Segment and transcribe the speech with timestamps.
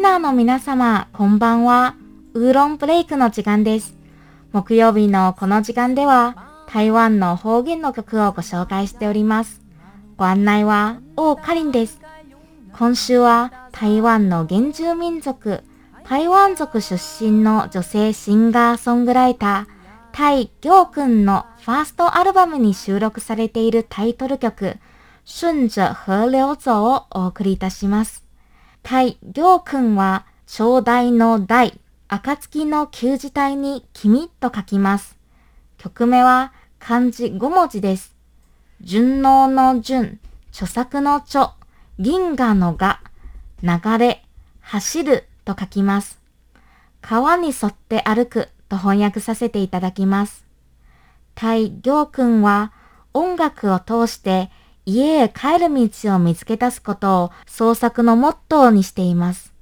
[0.00, 1.94] スナーの皆様、こんばんは。
[2.32, 3.94] ウーロンブレイクの時間です。
[4.50, 9.60] 木曜日のこの時間では、台湾の方言の曲をご紹介しております。
[10.16, 12.00] ご案内は、王カリンです。
[12.72, 15.62] 今週は台湾の原住民族、
[16.08, 19.72] 台湾族出身の女性シンガーソングライター、
[20.12, 24.78] タイ・ギョウ君のファーストアルバムに収録されているタイトル曲、
[25.26, 28.29] 順着河流走をお送りいたします。
[28.82, 35.16] タイ・ギョウ君は、長大の大、暁の旧字体に君と書きます。
[35.78, 38.16] 曲名は漢字5文字です。
[38.80, 40.18] 順応の順、
[40.50, 41.54] 著作の著、
[41.98, 43.00] 銀河のが、
[43.62, 44.24] 流れ、
[44.60, 46.18] 走ると書きます。
[47.00, 50.46] 川に沿って歩くと翻訳させていただきます。
[51.34, 52.72] タイ・ギョウ君は
[53.12, 54.50] 音楽を通して
[54.86, 59.52] 家へ帰る道を見つけ出すことを創作のモットーにしています。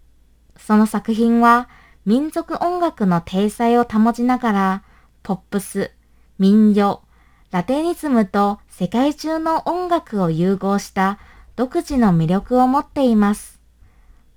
[0.56, 1.68] その作品は
[2.04, 4.82] 民族音楽の体裁を保ちながら、
[5.22, 5.90] ポップス、
[6.38, 7.02] 民謡、
[7.50, 11.18] ラテニズムと世界中の音楽を融合した
[11.56, 13.60] 独自の魅力を持っています。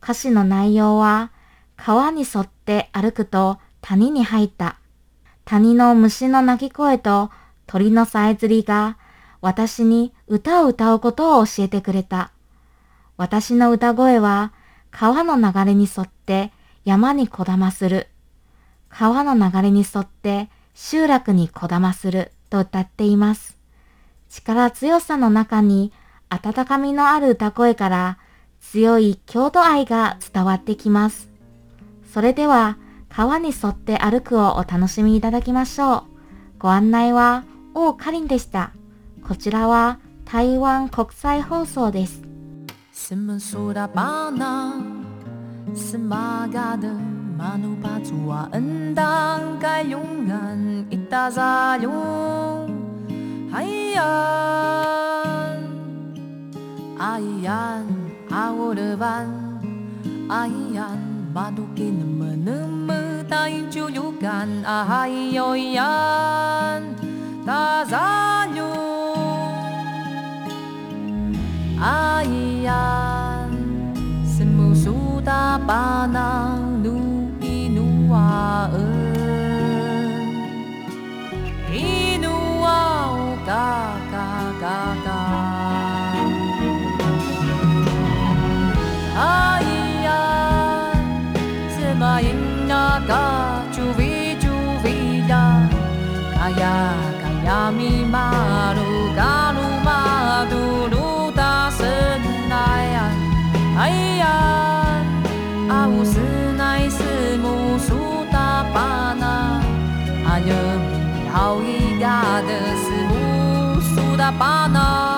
[0.03, 1.31] 歌詞の内容は、
[1.77, 4.77] 川に沿って歩くと谷に入った。
[5.45, 7.31] 谷の虫の鳴き声と
[7.67, 8.97] 鳥のさえずりが
[9.41, 12.31] 私に歌を歌うことを教えてくれた。
[13.17, 14.53] 私の歌声は
[14.91, 16.51] 川の流れに沿って
[16.85, 18.07] 山にこだまする。
[18.89, 23.57] 川の流れに沿って集落にこだますると歌っています。
[24.29, 25.91] 力強さの中に
[26.29, 28.17] 温かみのある歌声から
[28.61, 31.29] 強い郷土愛が伝わってきます。
[32.13, 32.77] それでは
[33.09, 36.03] 川に沿って歩くをお楽しみいただきましょう。
[36.59, 38.71] ご案内は王かりんでした。
[39.27, 42.21] こちらは台湾国際放送です。
[61.33, 68.20] 窓辺の胸も大中旅館あいよいやんたざ
[76.83, 78.79] 奴比奴娃恩，
[82.21, 83.15] 奴娃乌
[83.45, 83.49] 嘎
[84.11, 84.13] 嘎
[84.61, 84.63] 嘎
[85.05, 85.07] 嘎。
[89.17, 89.19] 哎
[90.03, 90.09] 呀，
[91.69, 92.27] 什么音
[92.67, 92.73] 乐
[93.07, 93.11] 嘎？
[93.71, 94.43] 趣味趣
[94.83, 94.85] 味
[95.27, 95.31] 呀，
[96.35, 96.61] 嘎呀
[97.21, 98.79] 嘎呀咪马路
[99.15, 99.21] 嘎。
[105.87, 106.19] 我是
[106.57, 107.03] 来自
[107.37, 109.59] 木苏达巴那，
[110.29, 110.53] 阿牛，
[111.31, 115.10] 好一家的是木苏达巴那。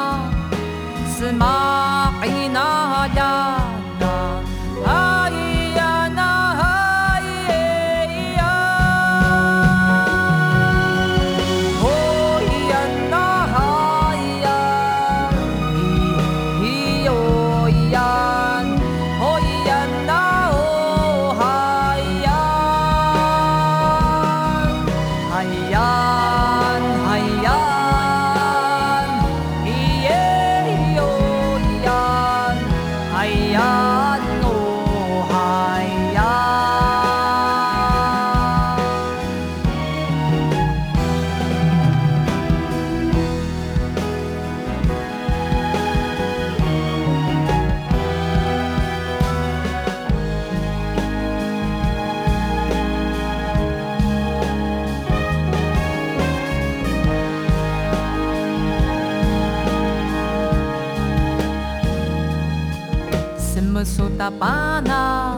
[64.31, 65.37] 巴拿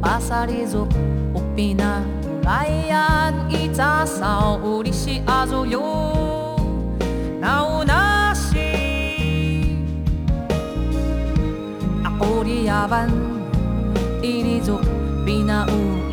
[0.00, 0.86] 马萨里索
[1.54, 2.02] 比那
[2.44, 4.26] 莱亚伊扎索，
[4.62, 5.80] 我们是阿祖尤，
[7.40, 8.58] 那乌那西，
[12.04, 13.08] 阿乌利亚班
[14.22, 14.80] 伊里索
[15.26, 16.07] 比那乌。